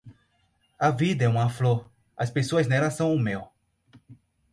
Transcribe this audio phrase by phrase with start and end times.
[0.79, 3.53] A vida é uma flor, as pessoas nela são o mel.